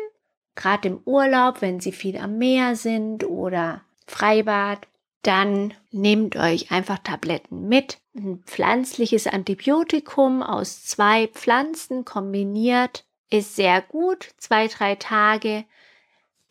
gerade 0.55 0.87
im 0.89 1.01
Urlaub, 1.05 1.61
wenn 1.61 1.79
sie 1.79 1.91
viel 1.91 2.17
am 2.17 2.37
Meer 2.37 2.75
sind 2.75 3.23
oder 3.23 3.83
Freibad, 4.07 4.87
dann 5.23 5.73
nehmt 5.91 6.35
euch 6.35 6.71
einfach 6.71 6.99
Tabletten 6.99 7.67
mit. 7.67 7.97
Ein 8.15 8.43
pflanzliches 8.45 9.25
Antibiotikum 9.25 10.43
aus 10.43 10.85
zwei 10.85 11.27
Pflanzen 11.27 12.05
kombiniert 12.05 13.05
ist 13.29 13.55
sehr 13.55 13.81
gut. 13.81 14.29
Zwei, 14.37 14.67
drei 14.67 14.95
Tage 14.95 15.65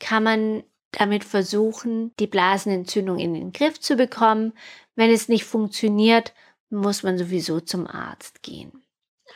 kann 0.01 0.25
man 0.25 0.65
damit 0.91 1.23
versuchen, 1.25 2.13
die 2.19 2.27
Blasenentzündung 2.27 3.19
in 3.19 3.35
den 3.35 3.53
Griff 3.53 3.79
zu 3.79 3.97
bekommen. 3.97 4.53
Wenn 4.97 5.11
es 5.11 5.29
nicht 5.29 5.45
funktioniert, 5.45 6.35
muss 6.71 7.03
man 7.03 7.19
sowieso 7.19 7.61
zum 7.61 7.87
Arzt 7.87 8.43
gehen. 8.43 8.83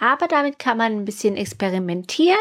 Aber 0.01 0.29
damit 0.29 0.59
kann 0.59 0.79
man 0.79 0.93
ein 0.93 1.05
bisschen 1.05 1.37
experimentieren 1.37 2.37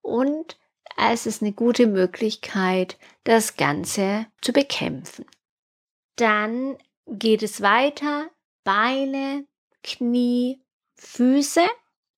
und 0.00 0.58
es 0.96 1.26
ist 1.26 1.42
eine 1.42 1.52
gute 1.52 1.86
Möglichkeit, 1.86 2.96
das 3.24 3.56
Ganze 3.56 4.26
zu 4.40 4.52
bekämpfen. 4.52 5.26
Dann 6.16 6.78
geht 7.06 7.42
es 7.42 7.60
weiter. 7.60 8.30
Beine, 8.64 9.46
Knie, 9.82 10.60
Füße. 10.94 11.66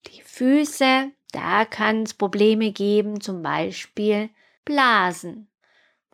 Die 0.07 0.23
Füße, 0.23 1.11
da 1.33 1.65
kann 1.65 2.05
es 2.05 2.15
Probleme 2.15 2.73
geben, 2.73 3.21
zum 3.21 3.43
Beispiel 3.43 4.31
Blasen. 4.65 5.49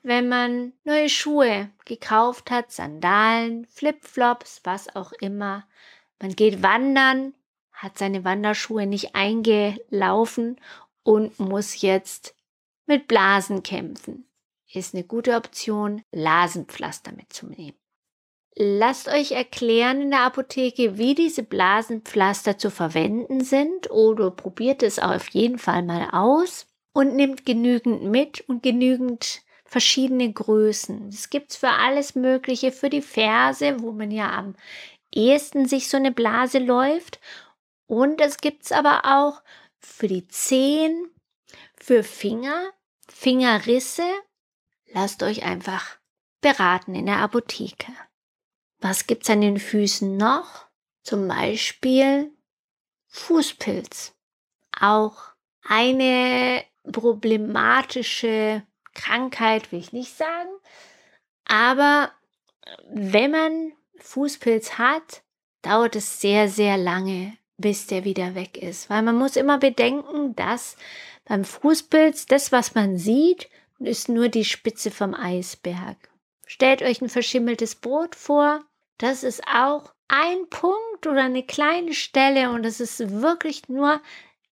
Wenn 0.02 0.28
man 0.28 0.72
neue 0.84 1.08
Schuhe 1.08 1.70
gekauft 1.84 2.50
hat, 2.50 2.72
Sandalen, 2.72 3.66
Flipflops, 3.66 4.62
was 4.64 4.94
auch 4.96 5.12
immer. 5.12 5.66
Man 6.20 6.34
geht 6.34 6.62
wandern, 6.62 7.34
hat 7.72 7.98
seine 7.98 8.24
Wanderschuhe 8.24 8.86
nicht 8.86 9.14
eingelaufen 9.14 10.60
und 11.02 11.38
muss 11.38 11.80
jetzt 11.80 12.34
mit 12.86 13.06
Blasen 13.06 13.62
kämpfen 13.62 14.26
ist 14.76 14.94
eine 14.94 15.04
gute 15.04 15.36
Option, 15.36 16.02
Blasenpflaster 16.10 17.12
mitzunehmen. 17.12 17.78
Lasst 18.56 19.08
euch 19.08 19.32
erklären 19.32 20.00
in 20.00 20.10
der 20.10 20.20
Apotheke, 20.20 20.96
wie 20.96 21.16
diese 21.16 21.42
Blasenpflaster 21.42 22.56
zu 22.56 22.70
verwenden 22.70 23.42
sind 23.42 23.90
oder 23.90 24.30
probiert 24.30 24.84
es 24.84 25.00
auf 25.00 25.28
jeden 25.30 25.58
Fall 25.58 25.82
mal 25.82 26.10
aus 26.12 26.66
und 26.92 27.16
nimmt 27.16 27.44
genügend 27.44 28.04
mit 28.04 28.48
und 28.48 28.62
genügend 28.62 29.42
verschiedene 29.64 30.32
Größen. 30.32 31.10
Das 31.10 31.30
gibt's 31.30 31.56
für 31.56 31.70
alles 31.70 32.14
Mögliche, 32.14 32.70
für 32.70 32.90
die 32.90 33.02
Ferse, 33.02 33.80
wo 33.80 33.90
man 33.90 34.12
ja 34.12 34.30
am 34.30 34.54
ehesten 35.10 35.66
sich 35.66 35.88
so 35.88 35.96
eine 35.96 36.12
Blase 36.12 36.58
läuft. 36.58 37.18
Und 37.86 38.20
es 38.20 38.36
gibt's 38.36 38.70
aber 38.70 39.02
auch 39.04 39.42
für 39.80 40.06
die 40.06 40.28
Zehen, 40.28 41.10
für 41.76 42.04
Finger, 42.04 42.70
Fingerrisse 43.08 44.04
lasst 44.94 45.22
euch 45.22 45.42
einfach 45.42 45.98
beraten 46.40 46.94
in 46.94 47.06
der 47.06 47.18
Apotheke. 47.18 47.92
Was 48.78 49.06
gibt's 49.06 49.28
an 49.28 49.40
den 49.40 49.58
Füßen 49.58 50.16
noch? 50.16 50.66
Zum 51.02 51.28
Beispiel 51.28 52.32
Fußpilz. 53.08 54.14
Auch 54.78 55.16
eine 55.62 56.64
problematische 56.90 58.62
Krankheit, 58.94 59.72
will 59.72 59.80
ich 59.80 59.92
nicht 59.92 60.16
sagen. 60.16 60.50
Aber 61.46 62.10
wenn 62.88 63.30
man 63.30 63.72
Fußpilz 63.98 64.78
hat, 64.78 65.22
dauert 65.62 65.96
es 65.96 66.20
sehr, 66.20 66.48
sehr 66.48 66.76
lange, 66.76 67.36
bis 67.56 67.86
der 67.86 68.04
wieder 68.04 68.34
weg 68.34 68.56
ist. 68.56 68.90
Weil 68.90 69.02
man 69.02 69.16
muss 69.16 69.36
immer 69.36 69.58
bedenken, 69.58 70.36
dass 70.36 70.76
beim 71.24 71.44
Fußpilz 71.44 72.26
das, 72.26 72.52
was 72.52 72.74
man 72.74 72.98
sieht, 72.98 73.48
ist 73.86 74.08
nur 74.08 74.28
die 74.28 74.44
Spitze 74.44 74.90
vom 74.90 75.14
Eisberg. 75.14 75.96
Stellt 76.46 76.82
euch 76.82 77.00
ein 77.00 77.08
verschimmeltes 77.08 77.74
Brot 77.74 78.14
vor. 78.14 78.64
Das 78.98 79.24
ist 79.24 79.42
auch 79.46 79.92
ein 80.08 80.48
Punkt 80.50 81.06
oder 81.06 81.24
eine 81.24 81.42
kleine 81.42 81.94
Stelle 81.94 82.50
und 82.50 82.64
es 82.64 82.80
ist 82.80 83.20
wirklich 83.20 83.68
nur 83.68 84.00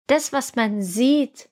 das, 0.07 0.33
was 0.33 0.55
man 0.55 0.81
sieht, 0.81 1.49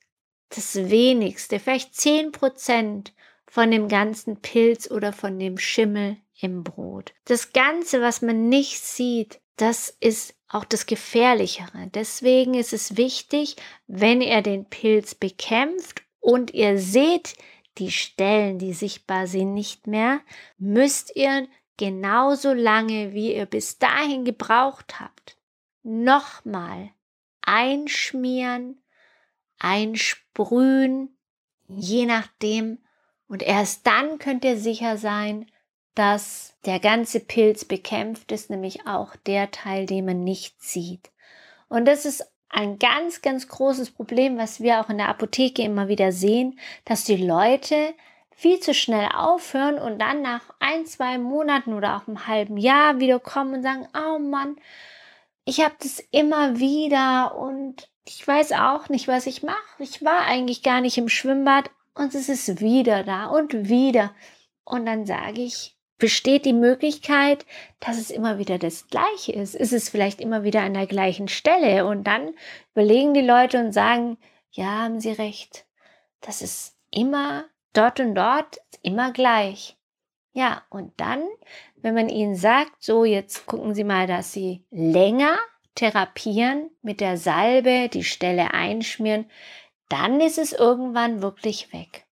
das 0.49 0.75
wenigste, 0.75 1.59
vielleicht 1.59 1.95
zehn 1.95 2.31
Prozent 2.31 3.13
von 3.45 3.71
dem 3.71 3.87
ganzen 3.87 4.41
Pilz 4.41 4.89
oder 4.89 5.13
von 5.13 5.37
dem 5.37 5.57
Schimmel 5.57 6.17
im 6.39 6.63
Brot. 6.63 7.13
Das 7.25 7.53
Ganze, 7.53 8.01
was 8.01 8.21
man 8.21 8.49
nicht 8.49 8.79
sieht, 8.79 9.39
das 9.57 9.95
ist 9.99 10.35
auch 10.47 10.65
das 10.65 10.85
Gefährlichere. 10.85 11.89
Deswegen 11.93 12.53
ist 12.53 12.73
es 12.73 12.97
wichtig, 12.97 13.55
wenn 13.87 14.21
ihr 14.21 14.41
den 14.41 14.65
Pilz 14.65 15.15
bekämpft 15.15 16.01
und 16.19 16.53
ihr 16.53 16.79
seht 16.79 17.35
die 17.79 17.91
Stellen, 17.91 18.59
die 18.59 18.73
sichtbar 18.73 19.27
sind, 19.27 19.53
nicht 19.53 19.87
mehr, 19.87 20.21
müsst 20.57 21.15
ihr 21.15 21.47
genauso 21.77 22.53
lange, 22.53 23.13
wie 23.13 23.35
ihr 23.35 23.45
bis 23.45 23.79
dahin 23.79 24.25
gebraucht 24.25 24.99
habt, 24.99 25.37
nochmal 25.83 26.91
einschmieren 27.41 28.81
einsprühen, 29.59 31.15
je 31.67 32.05
nachdem. 32.05 32.79
Und 33.27 33.43
erst 33.43 33.85
dann 33.85 34.17
könnt 34.17 34.43
ihr 34.43 34.57
sicher 34.57 34.97
sein, 34.97 35.51
dass 35.93 36.55
der 36.65 36.79
ganze 36.79 37.19
Pilz 37.19 37.65
bekämpft 37.65 38.31
ist, 38.31 38.49
nämlich 38.49 38.87
auch 38.87 39.15
der 39.15 39.51
Teil, 39.51 39.85
den 39.85 40.05
man 40.05 40.23
nicht 40.23 40.61
sieht. 40.61 41.11
Und 41.67 41.85
das 41.85 42.05
ist 42.05 42.25
ein 42.49 42.79
ganz, 42.79 43.21
ganz 43.21 43.47
großes 43.47 43.91
Problem, 43.91 44.37
was 44.37 44.59
wir 44.59 44.79
auch 44.79 44.89
in 44.89 44.97
der 44.97 45.09
Apotheke 45.09 45.61
immer 45.61 45.87
wieder 45.87 46.11
sehen, 46.11 46.59
dass 46.85 47.03
die 47.03 47.17
Leute 47.17 47.93
viel 48.31 48.59
zu 48.59 48.73
schnell 48.73 49.09
aufhören 49.13 49.77
und 49.77 49.99
dann 49.99 50.21
nach 50.21 50.41
ein, 50.59 50.85
zwei 50.85 51.17
Monaten 51.17 51.73
oder 51.73 51.97
auch 51.97 52.07
einem 52.07 52.27
halben 52.27 52.57
Jahr 52.57 52.99
wieder 52.99 53.19
kommen 53.19 53.55
und 53.55 53.63
sagen, 53.63 53.87
oh 53.93 54.17
Mann, 54.17 54.55
ich 55.45 55.61
habe 55.61 55.75
das 55.79 55.99
immer 56.11 56.59
wieder 56.59 57.35
und 57.35 57.89
ich 58.05 58.25
weiß 58.27 58.53
auch 58.53 58.89
nicht, 58.89 59.07
was 59.07 59.27
ich 59.27 59.43
mache. 59.43 59.57
Ich 59.79 60.03
war 60.03 60.21
eigentlich 60.21 60.63
gar 60.63 60.81
nicht 60.81 60.97
im 60.97 61.09
Schwimmbad 61.09 61.69
und 61.93 62.15
es 62.15 62.29
ist 62.29 62.61
wieder 62.61 63.03
da 63.03 63.25
und 63.25 63.69
wieder. 63.69 64.13
Und 64.63 64.85
dann 64.85 65.05
sage 65.05 65.41
ich, 65.41 65.75
besteht 65.99 66.45
die 66.45 66.53
Möglichkeit, 66.53 67.45
dass 67.79 67.97
es 67.97 68.09
immer 68.09 68.39
wieder 68.39 68.57
das 68.57 68.87
Gleiche 68.87 69.33
ist? 69.33 69.53
Ist 69.53 69.73
es 69.73 69.89
vielleicht 69.89 70.21
immer 70.21 70.43
wieder 70.43 70.61
an 70.61 70.73
der 70.73 70.87
gleichen 70.87 71.27
Stelle? 71.27 71.85
Und 71.85 72.05
dann 72.05 72.33
überlegen 72.73 73.13
die 73.13 73.21
Leute 73.21 73.59
und 73.59 73.73
sagen, 73.73 74.17
ja, 74.51 74.83
haben 74.83 74.99
Sie 74.99 75.11
recht. 75.11 75.65
Das 76.21 76.41
ist 76.41 76.75
immer 76.89 77.45
dort 77.73 77.99
und 77.99 78.15
dort, 78.15 78.59
immer 78.81 79.11
gleich. 79.11 79.77
Ja, 80.31 80.63
und 80.69 80.93
dann, 80.97 81.23
wenn 81.75 81.95
man 81.95 82.09
ihnen 82.09 82.35
sagt, 82.35 82.83
so 82.83 83.03
jetzt 83.03 83.45
gucken 83.45 83.75
Sie 83.75 83.83
mal, 83.83 84.07
dass 84.07 84.31
Sie 84.31 84.63
länger 84.71 85.37
therapieren, 85.75 86.69
mit 86.81 86.99
der 86.99 87.17
Salbe 87.17 87.89
die 87.89 88.03
Stelle 88.03 88.53
einschmieren, 88.53 89.29
dann 89.89 90.21
ist 90.21 90.37
es 90.37 90.53
irgendwann 90.53 91.21
wirklich 91.21 91.73
weg. 91.73 92.05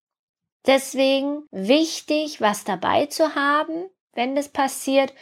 Deswegen 0.66 1.44
wichtig, 1.50 2.40
was 2.40 2.64
dabei 2.64 3.06
zu 3.06 3.34
haben, 3.34 3.88
wenn 4.12 4.34
das 4.34 4.48
passiert, 4.48 5.14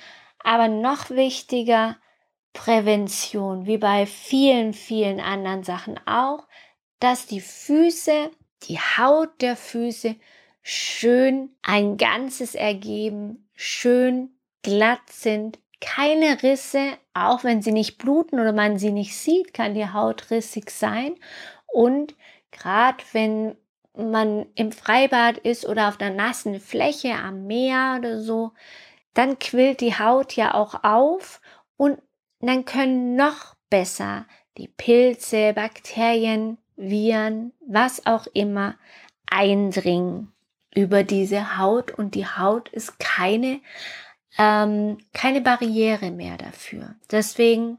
aber 0.43 0.69
noch 0.69 1.11
wichtiger, 1.11 1.97
Prävention, 2.57 3.67
wie 3.67 3.77
bei 3.77 4.07
vielen, 4.07 4.73
vielen 4.73 5.21
anderen 5.21 5.63
Sachen 5.63 6.01
auch, 6.07 6.49
dass 7.01 7.27
die 7.27 7.43
Füße, 7.43 8.31
die 8.63 8.79
Haut 8.79 9.43
der 9.43 9.57
Füße 9.57 10.17
schön 10.63 11.55
ein 11.61 11.99
Ganzes 11.99 12.55
ergeben, 12.55 13.47
schön 13.55 14.31
glatt 14.63 15.11
sind, 15.11 15.59
keine 15.81 16.43
Risse, 16.43 16.97
auch 17.13 17.45
wenn 17.45 17.61
sie 17.61 17.73
nicht 17.73 17.99
bluten 17.99 18.41
oder 18.41 18.55
man 18.55 18.79
sie 18.79 18.91
nicht 18.91 19.15
sieht, 19.15 19.53
kann 19.53 19.75
die 19.75 19.93
Haut 19.93 20.31
rissig 20.31 20.71
sein. 20.71 21.15
Und 21.67 22.17
gerade 22.51 23.05
wenn 23.13 23.57
man 23.97 24.47
im 24.55 24.73
Freibad 24.73 25.39
ist 25.39 25.67
oder 25.67 25.89
auf 25.89 25.97
der 25.97 26.11
nassen 26.11 26.61
Fläche 26.61 27.15
am 27.15 27.47
Meer 27.47 27.97
oder 27.99 28.21
so, 28.21 28.53
dann 29.15 29.39
quillt 29.39 29.81
die 29.81 29.99
Haut 29.99 30.35
ja 30.35 30.55
auch 30.55 30.85
auf 30.85 31.41
und 31.77 32.01
dann 32.41 32.65
können 32.65 33.17
noch 33.17 33.55
besser 33.71 34.27
die 34.59 34.69
Pilze, 34.69 35.53
Bakterien, 35.55 36.59
Viren, 36.77 37.53
was 37.67 38.07
auch 38.07 38.27
immer 38.33 38.77
eindringen 39.27 40.33
über 40.75 41.03
diese 41.03 41.59
Haut 41.59 41.91
und 41.91 42.15
die 42.15 42.27
Haut 42.27 42.69
ist 42.69 42.99
keine, 42.99 43.61
ähm, 44.39 44.99
keine 45.15 45.41
Barriere 45.41 46.11
mehr 46.11 46.37
dafür. 46.37 46.95
Deswegen 47.11 47.79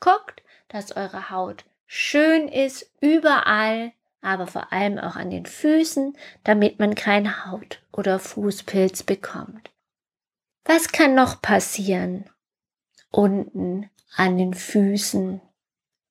guckt, 0.00 0.42
dass 0.68 0.94
eure 0.96 1.30
Haut 1.30 1.64
schön 1.86 2.48
ist, 2.48 2.90
überall 3.00 3.92
aber 4.24 4.46
vor 4.46 4.72
allem 4.72 4.98
auch 4.98 5.16
an 5.16 5.30
den 5.30 5.46
Füßen, 5.46 6.16
damit 6.42 6.78
man 6.78 6.94
keinen 6.94 7.46
Haut- 7.46 7.82
oder 7.92 8.18
Fußpilz 8.18 9.02
bekommt. 9.02 9.70
Was 10.64 10.92
kann 10.92 11.14
noch 11.14 11.42
passieren? 11.42 12.30
Unten 13.10 13.90
an 14.16 14.38
den 14.38 14.54
Füßen. 14.54 15.40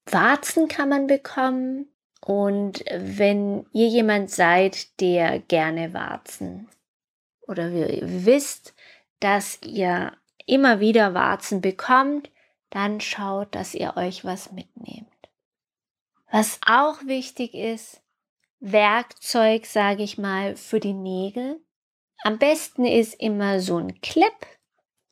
Warzen 0.06 0.68
kann 0.68 0.90
man 0.90 1.08
bekommen. 1.08 1.88
Und 2.22 2.86
wenn 2.94 3.66
ihr 3.74 3.88
jemand 3.88 4.30
seid, 4.30 5.00
der 5.02 5.40
gerne 5.40 5.94
Warzen 5.94 6.70
oder 7.48 7.70
ihr 7.70 8.26
wisst, 8.26 8.74
dass 9.20 9.60
ihr 9.62 10.14
immer 10.46 10.80
wieder 10.80 11.14
Warzen 11.14 11.62
bekommt, 11.62 12.30
dann 12.70 13.02
schaut, 13.02 13.54
dass 13.56 13.74
ihr 13.74 13.98
euch 13.98 14.24
was 14.24 14.52
mitnehmt. 14.52 15.08
Was 16.32 16.60
auch 16.66 17.06
wichtig 17.06 17.54
ist, 17.54 18.03
Werkzeug, 18.66 19.66
sage 19.66 20.04
ich 20.04 20.18
mal, 20.18 20.56
für 20.56 20.80
die 20.80 20.94
Nägel. 20.94 21.60
Am 22.24 22.40
besten 22.40 22.86
ist 22.86 23.14
immer 23.16 23.60
so 23.60 23.76
ein 23.76 24.00
Clip, 24.00 24.34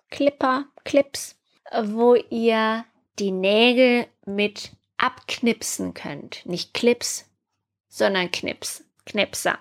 Clipper, 0.10 0.68
Clips, 0.86 1.38
wo 1.84 2.16
ihr 2.16 2.86
die 3.20 3.32
Nägel 3.32 4.08
mit 4.26 4.72
abknipsen 4.96 5.94
könnt. 5.94 6.46
Nicht 6.46 6.74
Clips, 6.74 7.30
sondern 7.90 8.32
Knips, 8.32 8.86
Knipser. 9.06 9.60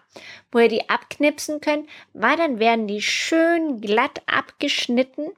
Wo 0.53 0.61
ihr 0.61 0.69
die 0.69 0.89
abknipsen 0.89 1.61
könnt, 1.61 1.89
weil 2.13 2.37
dann 2.37 2.61
werden 2.61 2.87
die 2.87 3.03
schön 3.03 3.81
glatt 3.81 4.23
abgeschnitten 4.27 5.33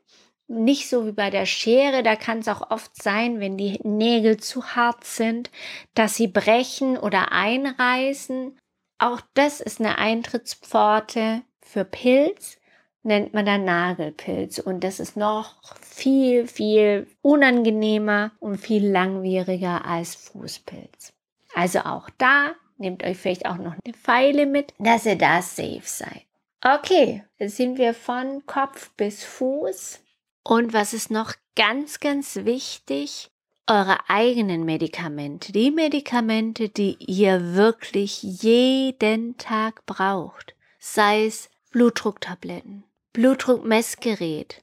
nicht 0.48 0.88
so 0.88 1.06
wie 1.06 1.12
bei 1.12 1.30
der 1.30 1.46
Schere, 1.46 2.02
da 2.02 2.16
kann 2.16 2.40
es 2.40 2.48
auch 2.48 2.70
oft 2.70 3.00
sein, 3.00 3.40
wenn 3.40 3.56
die 3.56 3.80
Nägel 3.82 4.36
zu 4.38 4.74
hart 4.74 5.04
sind, 5.04 5.50
dass 5.94 6.16
sie 6.16 6.28
brechen 6.28 6.98
oder 6.98 7.32
einreißen. 7.32 8.58
Auch 8.98 9.20
das 9.34 9.60
ist 9.60 9.80
eine 9.80 9.98
Eintrittspforte 9.98 11.42
für 11.60 11.84
Pilz, 11.84 12.58
nennt 13.02 13.34
man 13.34 13.46
dann 13.46 13.64
Nagelpilz. 13.64 14.58
Und 14.58 14.84
das 14.84 15.00
ist 15.00 15.16
noch 15.16 15.56
viel, 15.80 16.46
viel 16.46 17.06
unangenehmer 17.22 18.32
und 18.38 18.58
viel 18.58 18.86
langwieriger 18.86 19.84
als 19.84 20.14
Fußpilz. 20.14 21.12
Also 21.54 21.80
auch 21.80 22.08
da 22.18 22.52
nehmt 22.78 23.04
euch 23.04 23.16
vielleicht 23.16 23.46
auch 23.46 23.56
noch 23.56 23.74
eine 23.84 23.94
Pfeile 23.94 24.46
mit, 24.46 24.74
dass 24.78 25.06
ihr 25.06 25.16
da 25.16 25.42
safe 25.42 25.82
seid. 25.84 26.22
Okay, 26.64 27.24
jetzt 27.38 27.56
sind 27.56 27.78
wir 27.78 27.94
von 27.94 28.46
Kopf 28.46 28.90
bis 28.96 29.24
Fuß. 29.24 30.01
Und 30.42 30.72
was 30.72 30.92
ist 30.92 31.10
noch 31.10 31.34
ganz, 31.56 32.00
ganz 32.00 32.36
wichtig? 32.36 33.30
Eure 33.68 33.98
eigenen 34.08 34.64
Medikamente, 34.64 35.52
die 35.52 35.70
Medikamente, 35.70 36.68
die 36.68 36.96
ihr 36.98 37.54
wirklich 37.54 38.22
jeden 38.22 39.36
Tag 39.38 39.86
braucht, 39.86 40.56
sei 40.80 41.26
es 41.26 41.48
Blutdrucktabletten, 41.70 42.82
Blutdruckmessgerät. 43.12 44.62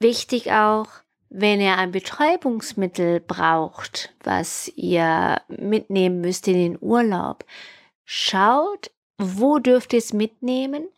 Wichtig 0.00 0.50
auch, 0.50 0.88
wenn 1.30 1.60
ihr 1.60 1.78
ein 1.78 1.92
Betäubungsmittel 1.92 3.20
braucht, 3.20 4.12
was 4.24 4.70
ihr 4.74 5.40
mitnehmen 5.48 6.20
müsst 6.20 6.48
in 6.48 6.54
den 6.54 6.78
Urlaub, 6.80 7.44
schaut, 8.04 8.90
wo 9.18 9.60
dürft 9.60 9.92
ihr 9.92 10.00
es 10.00 10.12
mitnehmen, 10.12 10.88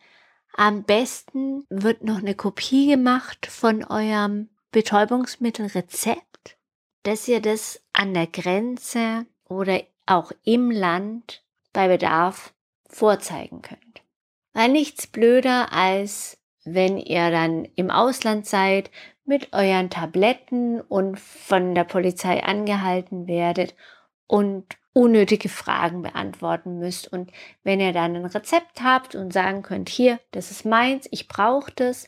am 0.57 0.83
besten 0.83 1.65
wird 1.69 2.03
noch 2.03 2.19
eine 2.19 2.35
Kopie 2.35 2.87
gemacht 2.87 3.45
von 3.45 3.83
eurem 3.83 4.49
Betäubungsmittelrezept, 4.71 6.57
dass 7.03 7.27
ihr 7.27 7.41
das 7.41 7.81
an 7.93 8.13
der 8.13 8.27
Grenze 8.27 9.25
oder 9.47 9.81
auch 10.05 10.31
im 10.43 10.71
Land 10.71 11.43
bei 11.73 11.87
Bedarf 11.87 12.53
vorzeigen 12.87 13.61
könnt. 13.61 14.01
Weil 14.53 14.69
nichts 14.69 15.07
blöder 15.07 15.73
als 15.73 16.37
wenn 16.65 16.97
ihr 16.97 17.29
dann 17.29 17.65
im 17.75 17.91
Ausland 17.91 18.47
seid 18.47 18.89
mit 19.23 19.53
euren 19.53 19.89
Tabletten 19.89 20.81
und 20.81 21.19
von 21.19 21.75
der 21.75 21.83
Polizei 21.83 22.43
angehalten 22.43 23.27
werdet 23.27 23.75
und 24.27 24.65
unnötige 24.95 25.49
Fragen 25.49 26.01
beantworten 26.01 26.79
müsst. 26.79 27.11
Und 27.11 27.29
wenn 27.63 27.81
ihr 27.81 27.91
dann 27.91 28.15
ein 28.15 28.25
Rezept 28.25 28.81
habt 28.81 29.13
und 29.13 29.33
sagen 29.33 29.61
könnt, 29.61 29.89
hier, 29.89 30.19
das 30.31 30.51
ist 30.51 30.65
meins, 30.65 31.07
ich 31.11 31.27
brauche 31.27 31.71
das, 31.75 32.07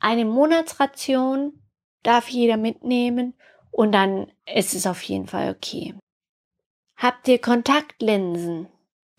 eine 0.00 0.24
Monatsration 0.24 1.52
darf 2.02 2.28
jeder 2.28 2.56
mitnehmen 2.56 3.34
und 3.70 3.92
dann 3.92 4.32
ist 4.52 4.74
es 4.74 4.86
auf 4.86 5.02
jeden 5.02 5.26
Fall 5.26 5.50
okay. 5.50 5.94
Habt 6.96 7.28
ihr 7.28 7.38
Kontaktlinsen? 7.38 8.68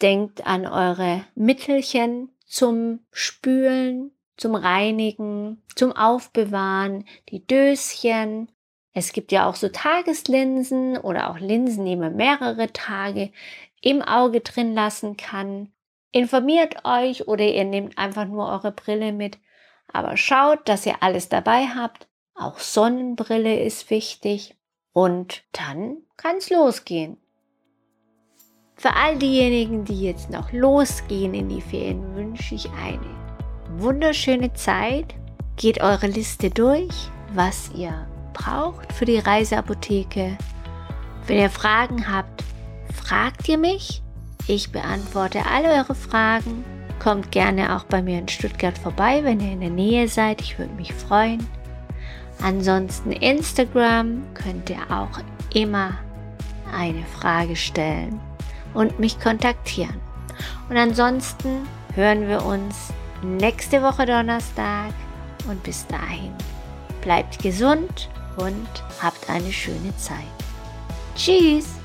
Denkt 0.01 0.47
an 0.47 0.65
eure 0.65 1.25
Mittelchen 1.35 2.29
zum 2.45 3.01
Spülen, 3.11 4.11
zum 4.35 4.55
Reinigen, 4.55 5.61
zum 5.75 5.91
Aufbewahren, 5.91 7.05
die 7.29 7.45
Döschen, 7.45 8.49
es 8.93 9.13
gibt 9.13 9.31
ja 9.31 9.47
auch 9.47 9.55
so 9.55 9.69
Tageslinsen 9.69 10.97
oder 10.97 11.29
auch 11.29 11.39
Linsen, 11.39 11.85
die 11.85 11.95
man 11.95 12.15
mehrere 12.15 12.71
Tage 12.73 13.31
im 13.81 14.01
Auge 14.01 14.41
drin 14.41 14.73
lassen 14.73 15.15
kann. 15.15 15.71
Informiert 16.11 16.85
euch 16.85 17.27
oder 17.27 17.45
ihr 17.45 17.63
nehmt 17.65 17.97
einfach 17.97 18.25
nur 18.25 18.47
eure 18.47 18.71
Brille 18.71 19.13
mit. 19.13 19.37
Aber 19.91 20.17
schaut, 20.17 20.67
dass 20.67 20.85
ihr 20.85 21.01
alles 21.01 21.29
dabei 21.29 21.67
habt. 21.67 22.07
Auch 22.35 22.59
Sonnenbrille 22.59 23.59
ist 23.59 23.89
wichtig. 23.89 24.55
Und 24.91 25.43
dann 25.51 25.97
kann 26.17 26.37
es 26.37 26.49
losgehen. 26.49 27.17
Für 28.75 28.95
all 28.95 29.17
diejenigen, 29.17 29.85
die 29.85 30.01
jetzt 30.01 30.29
noch 30.29 30.51
losgehen 30.51 31.33
in 31.33 31.49
die 31.49 31.61
Ferien, 31.61 32.15
wünsche 32.15 32.55
ich 32.55 32.69
eine 32.71 33.79
wunderschöne 33.81 34.53
Zeit. 34.53 35.13
Geht 35.57 35.81
eure 35.81 36.07
Liste 36.07 36.49
durch, 36.49 37.11
was 37.33 37.69
ihr 37.75 38.07
braucht 38.33 38.91
für 38.93 39.05
die 39.05 39.19
Reiseapotheke. 39.19 40.37
Wenn 41.27 41.37
ihr 41.37 41.49
Fragen 41.49 42.11
habt, 42.11 42.43
fragt 42.93 43.47
ihr 43.47 43.57
mich. 43.57 44.01
Ich 44.47 44.71
beantworte 44.71 45.45
alle 45.45 45.69
eure 45.69 45.95
Fragen. 45.95 46.63
Kommt 46.99 47.31
gerne 47.31 47.75
auch 47.75 47.83
bei 47.83 48.01
mir 48.01 48.19
in 48.19 48.27
Stuttgart 48.27 48.77
vorbei, 48.77 49.23
wenn 49.23 49.39
ihr 49.39 49.53
in 49.53 49.61
der 49.61 49.69
Nähe 49.69 50.07
seid. 50.07 50.41
Ich 50.41 50.57
würde 50.57 50.73
mich 50.73 50.93
freuen. 50.93 51.45
Ansonsten 52.41 53.11
Instagram 53.11 54.23
könnt 54.33 54.69
ihr 54.69 54.79
auch 54.89 55.19
immer 55.53 55.91
eine 56.73 57.03
Frage 57.05 57.55
stellen 57.55 58.19
und 58.73 58.99
mich 58.99 59.19
kontaktieren. 59.19 59.99
Und 60.69 60.77
ansonsten 60.77 61.67
hören 61.95 62.27
wir 62.27 62.45
uns 62.45 62.93
nächste 63.21 63.81
Woche 63.81 64.05
Donnerstag 64.05 64.93
und 65.47 65.61
bis 65.63 65.85
dahin 65.87 66.33
bleibt 67.01 67.41
gesund 67.41 68.09
und 68.39 68.67
habt 69.01 69.29
eine 69.29 69.51
schöne 69.51 69.95
Zeit. 69.97 70.25
Tschüss! 71.15 71.78